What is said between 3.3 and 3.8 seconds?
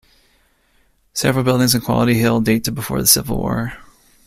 War.